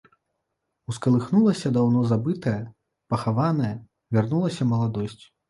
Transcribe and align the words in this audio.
Ускалыхнулася 0.91 1.71
даўно 1.75 2.01
забытае, 2.13 2.55
пахаванае, 3.15 3.71
вярнулася 4.19 4.71
маладосць. 4.73 5.21